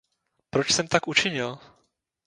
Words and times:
Proč 0.49 0.71
jsem 0.71 0.87
tak 0.87 1.07
učinil? 1.07 1.59